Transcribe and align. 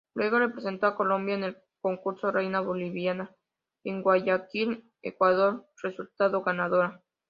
Luego, 0.15 0.39
representó 0.39 0.87
a 0.87 0.95
Colombia 0.95 1.35
en 1.35 1.43
el 1.43 1.57
concurso 1.79 2.31
Reina 2.31 2.59
Bolivariana, 2.59 3.35
en 3.83 4.01
Guayaquil, 4.01 4.91
Ecuador, 5.03 5.67
resultando 5.83 6.41
ganadora. 6.41 7.03